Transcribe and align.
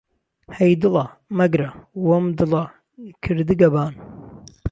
ههی 0.55 0.73
دڵه-- 0.81 1.03
،مهگره، 1.37 1.67
وهم 2.05 2.25
دڵه 2.39 2.63
کردگه 3.23 3.67
بان 3.73 3.93